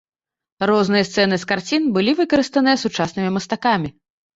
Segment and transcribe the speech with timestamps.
[0.71, 3.99] Розныя сцэны з карцін былі выкарыстаныя сучаснымі мастакамі.